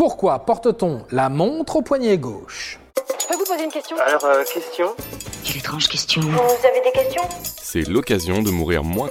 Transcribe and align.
Pourquoi 0.00 0.38
porte-t-on 0.38 1.02
la 1.10 1.28
montre 1.28 1.76
au 1.76 1.82
poignet 1.82 2.16
gauche 2.16 2.80
Je 3.20 3.26
peux 3.26 3.36
vous 3.36 3.44
poser 3.44 3.64
une 3.64 3.70
question 3.70 3.98
Alors, 3.98 4.24
euh, 4.24 4.44
question 4.44 4.86
Quelle 5.44 5.58
étrange 5.58 5.88
question. 5.88 6.22
Vous 6.22 6.66
avez 6.66 6.80
des 6.82 6.90
questions 6.90 7.22
C'est 7.60 7.86
l'occasion 7.86 8.40
de 8.40 8.50
mourir 8.50 8.82
moins. 8.82 9.10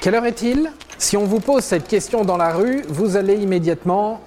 Quelle 0.00 0.16
heure 0.16 0.26
est-il? 0.26 0.72
Si 0.98 1.16
on 1.16 1.24
vous 1.24 1.38
pose 1.38 1.62
cette 1.62 1.86
question 1.86 2.24
dans 2.24 2.36
la 2.36 2.52
rue, 2.52 2.82
vous 2.88 3.16
allez 3.16 3.36
immédiatement 3.36 4.20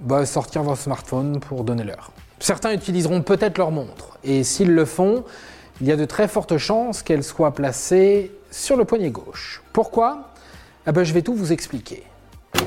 bah, 0.00 0.26
sortir 0.26 0.62
votre 0.62 0.82
smartphone 0.82 1.40
pour 1.40 1.64
donner 1.64 1.84
l'heure. 1.84 2.10
Certains 2.38 2.74
utiliseront 2.74 3.22
peut-être 3.22 3.56
leur 3.56 3.70
montre, 3.70 4.18
et 4.24 4.44
s'ils 4.44 4.74
le 4.74 4.84
font, 4.84 5.24
il 5.80 5.86
y 5.86 5.90
a 5.90 5.96
de 5.96 6.04
très 6.04 6.28
fortes 6.28 6.58
chances 6.58 7.02
qu'elle 7.02 7.24
soit 7.24 7.52
placée 7.52 8.30
sur 8.50 8.76
le 8.76 8.84
poignet 8.84 9.08
gauche. 9.08 9.62
Pourquoi? 9.72 10.32
Eh 10.86 10.92
ben, 10.92 11.02
Je 11.02 11.14
vais 11.14 11.22
tout 11.22 11.34
vous 11.34 11.54
expliquer. 11.54 12.04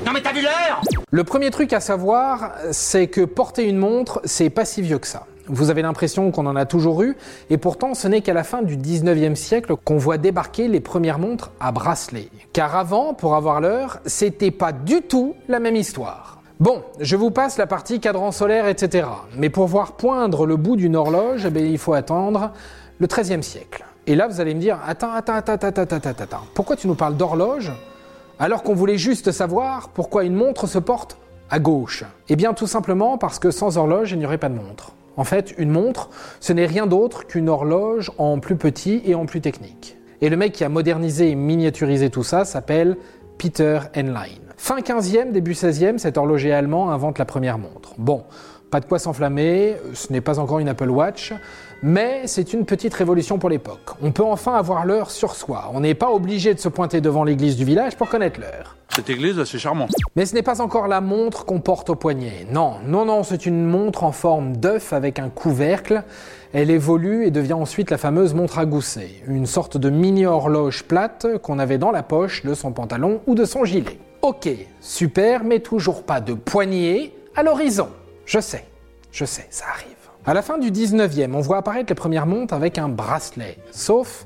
Non 0.06 0.12
mais 0.12 0.22
t'as 0.22 0.32
vu 0.32 0.42
l'heure 0.42 0.82
Le 1.10 1.24
premier 1.24 1.50
truc 1.50 1.72
à 1.72 1.80
savoir, 1.80 2.52
c'est 2.72 3.06
que 3.06 3.22
porter 3.22 3.64
une 3.68 3.78
montre, 3.78 4.20
c'est 4.24 4.50
pas 4.50 4.64
si 4.64 4.82
vieux 4.82 4.98
que 4.98 5.06
ça. 5.06 5.26
Vous 5.46 5.70
avez 5.70 5.82
l'impression 5.82 6.30
qu'on 6.30 6.46
en 6.46 6.54
a 6.54 6.64
toujours 6.64 7.02
eu, 7.02 7.16
et 7.50 7.58
pourtant 7.58 7.94
ce 7.94 8.06
n'est 8.06 8.20
qu'à 8.20 8.32
la 8.32 8.44
fin 8.44 8.62
du 8.62 8.76
19e 8.76 9.34
siècle 9.34 9.74
qu'on 9.84 9.98
voit 9.98 10.16
débarquer 10.16 10.68
les 10.68 10.80
premières 10.80 11.18
montres 11.18 11.50
à 11.60 11.72
bracelet. 11.72 12.28
Car 12.52 12.76
avant, 12.76 13.14
pour 13.14 13.34
avoir 13.34 13.60
l'heure, 13.60 13.98
c'était 14.06 14.52
pas 14.52 14.72
du 14.72 15.02
tout 15.02 15.34
la 15.48 15.58
même 15.58 15.76
histoire. 15.76 16.40
Bon, 16.60 16.82
je 17.00 17.16
vous 17.16 17.30
passe 17.30 17.56
la 17.56 17.66
partie 17.66 18.00
cadran 18.00 18.32
solaire, 18.32 18.68
etc. 18.68 19.08
Mais 19.36 19.48
pour 19.48 19.66
voir 19.66 19.92
poindre 19.92 20.46
le 20.46 20.56
bout 20.56 20.76
d'une 20.76 20.94
horloge, 20.94 21.46
eh 21.46 21.60
il 21.60 21.78
faut 21.78 21.94
attendre 21.94 22.52
le 22.98 23.06
13e 23.06 23.42
siècle. 23.42 23.84
Et 24.06 24.14
là, 24.14 24.28
vous 24.28 24.40
allez 24.40 24.54
me 24.54 24.60
dire, 24.60 24.78
attends, 24.86 25.12
attends, 25.12 25.34
attends, 25.34 25.54
attends, 25.54 25.82
attends, 25.82 25.96
attends, 25.96 26.22
attends. 26.22 26.42
Pourquoi 26.54 26.76
tu 26.76 26.86
nous 26.86 26.94
parles 26.94 27.16
d'horloge? 27.16 27.72
Alors 28.40 28.62
qu'on 28.62 28.74
voulait 28.74 28.98
juste 28.98 29.30
savoir 29.30 29.90
pourquoi 29.90 30.24
une 30.24 30.34
montre 30.34 30.66
se 30.66 30.78
porte 30.78 31.18
à 31.50 31.58
gauche 31.58 32.04
Eh 32.28 32.36
bien, 32.36 32.54
tout 32.54 32.66
simplement 32.66 33.18
parce 33.18 33.38
que 33.38 33.50
sans 33.50 33.76
horloge, 33.76 34.12
il 34.12 34.18
n'y 34.18 34.24
aurait 34.26 34.38
pas 34.38 34.48
de 34.48 34.54
montre. 34.54 34.94
En 35.16 35.24
fait, 35.24 35.54
une 35.58 35.70
montre, 35.70 36.08
ce 36.40 36.54
n'est 36.54 36.66
rien 36.66 36.86
d'autre 36.86 37.26
qu'une 37.26 37.50
horloge 37.50 38.10
en 38.16 38.40
plus 38.40 38.56
petit 38.56 39.02
et 39.04 39.14
en 39.14 39.26
plus 39.26 39.42
technique. 39.42 39.98
Et 40.22 40.30
le 40.30 40.36
mec 40.38 40.52
qui 40.52 40.64
a 40.64 40.70
modernisé 40.70 41.30
et 41.30 41.34
miniaturisé 41.34 42.08
tout 42.08 42.22
ça 42.22 42.46
s'appelle 42.46 42.96
Peter 43.36 43.80
Henlein. 43.94 44.40
Fin 44.56 44.80
15e, 44.80 45.32
début 45.32 45.52
16e, 45.52 45.98
cet 45.98 46.16
horloger 46.16 46.52
allemand 46.52 46.90
invente 46.90 47.18
la 47.18 47.24
première 47.26 47.58
montre. 47.58 47.94
Bon, 47.98 48.24
pas 48.70 48.80
de 48.80 48.86
quoi 48.86 48.98
s'enflammer, 48.98 49.76
ce 49.94 50.12
n'est 50.12 50.20
pas 50.20 50.38
encore 50.38 50.60
une 50.60 50.68
Apple 50.68 50.90
Watch, 50.90 51.32
mais 51.82 52.22
c'est 52.26 52.52
une 52.52 52.64
petite 52.64 52.94
révolution 52.94 53.38
pour 53.38 53.50
l'époque. 53.50 53.90
On 54.00 54.12
peut 54.12 54.24
enfin 54.24 54.54
avoir 54.54 54.86
l'heure 54.86 55.10
sur 55.10 55.34
soi. 55.34 55.70
On 55.74 55.80
n'est 55.80 55.94
pas 55.94 56.10
obligé 56.10 56.54
de 56.54 56.60
se 56.60 56.68
pointer 56.68 57.00
devant 57.00 57.24
l'église 57.24 57.56
du 57.56 57.64
village 57.64 57.96
pour 57.96 58.08
connaître 58.08 58.38
l'heure. 58.38 58.76
Cette 58.94 59.10
église, 59.10 59.42
c'est 59.44 59.58
charmant. 59.58 59.86
Mais 60.16 60.26
ce 60.26 60.34
n'est 60.34 60.42
pas 60.42 60.60
encore 60.60 60.88
la 60.88 61.00
montre 61.00 61.44
qu'on 61.44 61.60
porte 61.60 61.90
au 61.90 61.94
poignet. 61.94 62.46
Non, 62.50 62.74
non, 62.86 63.04
non, 63.04 63.22
c'est 63.22 63.46
une 63.46 63.64
montre 63.64 64.04
en 64.04 64.12
forme 64.12 64.56
d'œuf 64.56 64.92
avec 64.92 65.18
un 65.18 65.28
couvercle. 65.28 66.02
Elle 66.52 66.70
évolue 66.70 67.26
et 67.26 67.30
devient 67.30 67.52
ensuite 67.54 67.90
la 67.90 67.98
fameuse 67.98 68.34
montre 68.34 68.58
à 68.58 68.66
gousset, 68.66 69.10
une 69.26 69.46
sorte 69.46 69.76
de 69.76 69.90
mini 69.90 70.26
horloge 70.26 70.84
plate 70.84 71.38
qu'on 71.42 71.58
avait 71.58 71.78
dans 71.78 71.92
la 71.92 72.02
poche 72.02 72.44
de 72.44 72.54
son 72.54 72.72
pantalon 72.72 73.20
ou 73.26 73.34
de 73.34 73.44
son 73.44 73.64
gilet. 73.64 73.98
Ok, 74.22 74.48
super, 74.80 75.44
mais 75.44 75.60
toujours 75.60 76.02
pas 76.02 76.20
de 76.20 76.34
poignet 76.34 77.12
à 77.36 77.42
l'horizon. 77.42 77.88
Je 78.30 78.38
sais, 78.38 78.64
je 79.10 79.24
sais, 79.24 79.48
ça 79.50 79.64
arrive. 79.74 79.96
À 80.24 80.34
la 80.34 80.42
fin 80.42 80.56
du 80.56 80.70
19e, 80.70 81.34
on 81.34 81.40
voit 81.40 81.56
apparaître 81.56 81.86
les 81.88 81.96
premières 81.96 82.26
montres 82.26 82.54
avec 82.54 82.78
un 82.78 82.88
bracelet. 82.88 83.58
Sauf 83.72 84.24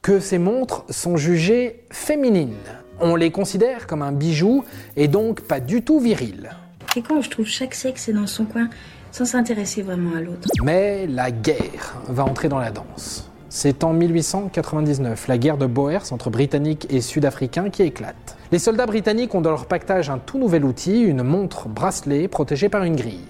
que 0.00 0.20
ces 0.20 0.38
montres 0.38 0.84
sont 0.90 1.16
jugées 1.16 1.82
féminines. 1.90 2.54
On 3.00 3.16
les 3.16 3.32
considère 3.32 3.88
comme 3.88 4.02
un 4.02 4.12
bijou 4.12 4.62
et 4.94 5.08
donc 5.08 5.40
pas 5.40 5.58
du 5.58 5.82
tout 5.82 5.98
viril. 5.98 6.50
Et 6.94 7.02
quand 7.02 7.20
je 7.20 7.30
trouve 7.30 7.46
chaque 7.46 7.74
sexe 7.74 8.08
est 8.08 8.12
dans 8.12 8.28
son 8.28 8.44
coin, 8.44 8.70
sans 9.10 9.24
s'intéresser 9.24 9.82
vraiment 9.82 10.16
à 10.16 10.20
l'autre. 10.20 10.48
Mais 10.62 11.08
la 11.08 11.32
guerre 11.32 11.96
va 12.06 12.24
entrer 12.24 12.48
dans 12.48 12.60
la 12.60 12.70
danse. 12.70 13.28
C'est 13.54 13.84
en 13.84 13.92
1899, 13.92 15.28
la 15.28 15.36
guerre 15.36 15.58
de 15.58 15.66
Boers 15.66 16.10
entre 16.12 16.30
Britanniques 16.30 16.86
et 16.88 17.02
Sud-Africains 17.02 17.68
qui 17.68 17.82
éclate. 17.82 18.38
Les 18.50 18.58
soldats 18.58 18.86
britanniques 18.86 19.34
ont 19.34 19.42
dans 19.42 19.50
leur 19.50 19.66
pactage 19.66 20.08
un 20.08 20.16
tout 20.16 20.38
nouvel 20.38 20.64
outil, 20.64 21.02
une 21.02 21.22
montre 21.22 21.68
bracelet 21.68 22.28
protégée 22.28 22.70
par 22.70 22.82
une 22.84 22.96
grille. 22.96 23.28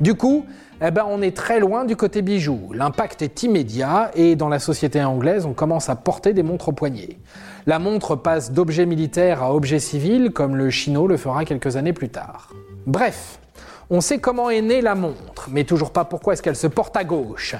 Du 0.00 0.14
coup, 0.14 0.44
eh 0.84 0.90
ben, 0.90 1.04
on 1.08 1.22
est 1.22 1.36
très 1.36 1.60
loin 1.60 1.84
du 1.84 1.94
côté 1.94 2.20
bijou. 2.20 2.72
L'impact 2.74 3.22
est 3.22 3.44
immédiat 3.44 4.10
et 4.16 4.34
dans 4.34 4.48
la 4.48 4.58
société 4.58 5.04
anglaise, 5.04 5.46
on 5.46 5.52
commence 5.52 5.88
à 5.88 5.94
porter 5.94 6.32
des 6.32 6.42
montres 6.42 6.70
au 6.70 6.72
poignet. 6.72 7.20
La 7.66 7.78
montre 7.78 8.16
passe 8.16 8.50
d'objet 8.50 8.86
militaire 8.86 9.40
à 9.40 9.54
objet 9.54 9.78
civil, 9.78 10.32
comme 10.32 10.56
le 10.56 10.70
chino 10.70 11.06
le 11.06 11.16
fera 11.16 11.44
quelques 11.44 11.76
années 11.76 11.92
plus 11.92 12.08
tard. 12.08 12.52
Bref, 12.86 13.38
on 13.88 14.00
sait 14.00 14.18
comment 14.18 14.50
est 14.50 14.62
née 14.62 14.80
la 14.80 14.96
montre, 14.96 15.48
mais 15.48 15.62
toujours 15.62 15.92
pas 15.92 16.04
pourquoi 16.04 16.32
est-ce 16.32 16.42
qu'elle 16.42 16.56
se 16.56 16.66
porte 16.66 16.96
à 16.96 17.04
gauche. 17.04 17.54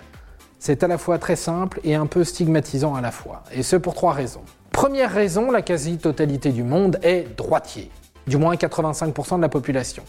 C'est 0.62 0.84
à 0.84 0.88
la 0.88 0.98
fois 0.98 1.18
très 1.18 1.36
simple 1.36 1.80
et 1.84 1.94
un 1.94 2.04
peu 2.04 2.22
stigmatisant 2.22 2.94
à 2.94 3.00
la 3.00 3.10
fois, 3.10 3.42
et 3.50 3.62
ce 3.62 3.76
pour 3.76 3.94
trois 3.94 4.12
raisons. 4.12 4.42
Première 4.70 5.10
raison, 5.10 5.50
la 5.50 5.62
quasi-totalité 5.62 6.52
du 6.52 6.64
monde 6.64 6.98
est 7.02 7.34
droitier, 7.34 7.90
du 8.26 8.36
moins 8.36 8.54
85% 8.56 9.38
de 9.38 9.40
la 9.40 9.48
population. 9.48 10.02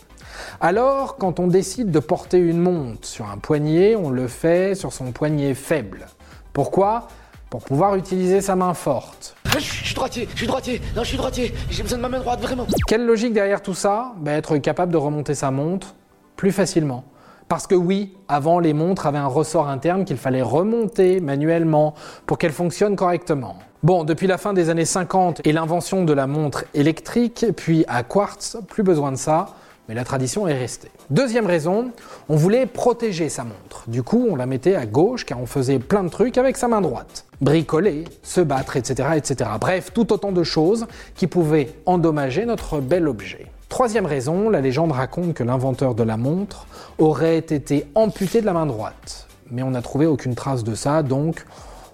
Alors, 0.60 1.16
quand 1.16 1.40
on 1.40 1.48
décide 1.48 1.90
de 1.90 2.00
porter 2.00 2.38
une 2.38 2.60
montre 2.60 3.08
sur 3.08 3.30
un 3.30 3.38
poignet, 3.38 3.96
on 3.96 4.10
le 4.10 4.28
fait 4.28 4.76
sur 4.76 4.92
son 4.92 5.14
poignet 5.14 5.54
faible. 5.54 6.08
Pourquoi? 6.52 7.08
Pour 7.50 7.64
pouvoir 7.64 7.96
utiliser 7.96 8.42
sa 8.42 8.58
main 8.58 8.74
forte. 8.74 9.38
Je 9.54 9.60
suis 9.60 9.96
droitier, 9.96 10.28
je 10.34 10.38
suis 10.38 10.48
droitier, 10.48 10.82
non 10.98 11.04
je 11.04 11.08
suis 11.08 11.18
droitier, 11.18 11.54
j'ai 11.70 11.82
besoin 11.82 11.98
de 11.98 12.04
ma 12.04 12.10
main 12.10 12.20
droite 12.20 12.42
vraiment. 12.42 12.68
Quelle 12.88 13.06
logique 13.06 13.32
derrière 13.32 13.62
tout 13.62 13.74
ça? 13.74 14.12
Ben, 14.18 14.34
Être 14.34 14.58
capable 14.58 14.92
de 14.92 14.98
remonter 14.98 15.34
sa 15.34 15.50
montre 15.50 15.96
plus 16.36 16.52
facilement. 16.52 17.06
Parce 17.52 17.68
que 17.68 17.76
oui, 17.76 18.14
avant 18.30 18.60
les 18.60 18.72
montres 18.72 19.08
avaient 19.08 19.18
un 19.18 19.28
ressort 19.28 19.68
interne 19.68 20.06
qu'il 20.06 20.16
fallait 20.16 20.42
remonter 20.42 21.20
manuellement 21.20 21.96
pour 22.26 22.38
qu'elles 22.38 22.54
fonctionnent 22.54 22.96
correctement. 22.96 23.58
Bon, 23.84 24.06
depuis 24.06 24.26
la 24.26 24.38
fin 24.38 24.54
des 24.54 24.70
années 24.70 24.86
50 24.86 25.42
et 25.46 25.52
l'invention 25.52 26.06
de 26.06 26.14
la 26.14 26.28
montre 26.28 26.64
électrique, 26.74 27.46
puis 27.58 27.84
à 27.90 28.04
quartz, 28.04 28.56
plus 28.70 28.84
besoin 28.84 29.12
de 29.12 29.18
ça, 29.18 29.48
mais 29.90 29.96
la 29.96 30.06
tradition 30.06 30.48
est 30.48 30.58
restée. 30.58 30.92
Deuxième 31.10 31.46
raison, 31.46 31.92
on 32.30 32.38
voulait 32.38 32.68
protéger 32.68 33.28
sa 33.28 33.44
montre. 33.44 33.84
Du 33.88 34.02
coup, 34.02 34.28
on 34.32 34.38
la 34.38 34.46
mettait 34.46 34.76
à 34.76 34.86
gauche 34.86 35.26
car 35.26 35.38
on 35.38 35.46
faisait 35.46 35.80
plein 35.80 36.06
de 36.06 36.10
trucs 36.10 36.38
avec 36.38 36.56
sa 36.56 36.70
main 36.70 36.80
droite. 36.80 37.26
Bricoler, 37.42 38.06
se 38.24 38.40
battre, 38.40 38.78
etc., 38.78 39.10
etc. 39.18 39.50
Bref, 39.60 39.92
tout 39.94 40.14
autant 40.14 40.32
de 40.32 40.44
choses 40.44 40.88
qui 41.16 41.28
pouvaient 41.28 41.74
endommager 41.86 42.46
notre 42.46 42.80
bel 42.80 43.10
objet. 43.10 43.48
Troisième 43.72 44.06
raison, 44.06 44.50
la 44.50 44.60
légende 44.60 44.92
raconte 44.92 45.34
que 45.34 45.46
l'inventeur 45.46 45.96
de 45.96 46.04
la 46.04 46.18
montre 46.18 46.68
aurait 46.98 47.38
été 47.38 47.88
amputé 47.96 48.42
de 48.42 48.46
la 48.46 48.52
main 48.52 48.66
droite. 48.66 49.30
Mais 49.50 49.64
on 49.64 49.72
n'a 49.72 49.82
trouvé 49.82 50.06
aucune 50.06 50.36
trace 50.36 50.66
de 50.66 50.76
ça, 50.76 51.04
donc 51.04 51.46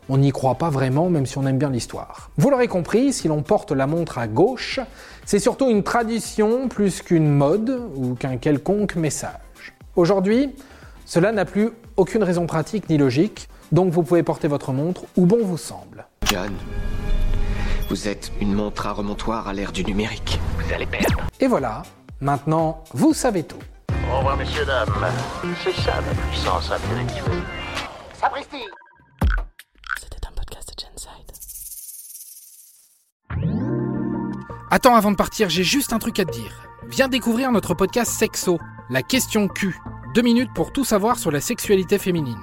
on 0.09 0.17
n'y 0.17 0.31
croit 0.31 0.55
pas 0.55 0.71
vraiment, 0.71 1.11
même 1.11 1.27
si 1.27 1.37
on 1.37 1.45
aime 1.45 1.59
bien 1.59 1.69
l'histoire. 1.69 2.31
Vous 2.39 2.49
l'aurez 2.49 2.67
compris, 2.67 3.13
si 3.13 3.27
l'on 3.27 3.43
porte 3.43 3.71
la 3.71 3.85
montre 3.85 4.17
à 4.17 4.27
gauche, 4.27 4.79
c'est 5.23 5.37
surtout 5.37 5.69
une 5.69 5.83
tradition 5.83 6.67
plus 6.67 7.03
qu'une 7.03 7.29
mode 7.29 7.79
ou 7.95 8.15
qu'un 8.15 8.37
quelconque 8.37 8.95
message. 8.95 9.75
Aujourd'hui, 9.95 10.55
cela 11.05 11.31
n'a 11.31 11.45
plus 11.45 11.69
aucune 11.95 12.23
raison 12.23 12.47
pratique 12.47 12.89
ni 12.89 12.97
logique, 12.97 13.49
donc 13.71 13.91
vous 13.91 14.01
pouvez 14.01 14.23
porter 14.23 14.47
votre 14.47 14.73
montre 14.73 15.03
où 15.15 15.27
bon 15.27 15.43
vous 15.43 15.57
semble. 15.57 16.07
Vous 17.89 18.07
êtes 18.07 18.31
une 18.41 18.53
montre 18.53 18.87
à 18.87 18.91
remontoir 18.91 19.47
à 19.47 19.53
l'ère 19.53 19.71
du 19.71 19.83
numérique. 19.83 20.39
Vous 20.57 20.73
allez 20.73 20.85
perdre. 20.85 21.21
Et 21.39 21.47
voilà, 21.47 21.83
maintenant 22.19 22.83
vous 22.93 23.13
savez 23.13 23.43
tout. 23.43 23.59
Au 24.11 24.17
revoir, 24.17 24.37
messieurs, 24.37 24.65
dames. 24.65 24.87
C'est 25.63 25.73
ça 25.73 25.95
la 25.95 26.13
puissance 26.29 26.71
intellectuelle. 26.71 27.43
Sapristi 28.19 28.63
C'était 29.99 30.27
un 30.27 30.31
podcast 30.31 30.69
de 30.69 30.83
Genside. 30.83 31.31
Attends, 34.71 34.95
avant 34.95 35.11
de 35.11 35.17
partir, 35.17 35.49
j'ai 35.49 35.63
juste 35.63 35.93
un 35.93 35.99
truc 35.99 36.19
à 36.19 36.25
te 36.25 36.31
dire. 36.31 36.63
Viens 36.89 37.07
découvrir 37.09 37.51
notre 37.51 37.73
podcast 37.73 38.11
Sexo, 38.11 38.59
la 38.89 39.01
question 39.01 39.47
Q. 39.47 39.77
Deux 40.13 40.21
minutes 40.21 40.53
pour 40.55 40.71
tout 40.71 40.85
savoir 40.85 41.19
sur 41.19 41.31
la 41.31 41.41
sexualité 41.41 41.97
féminine. 41.99 42.39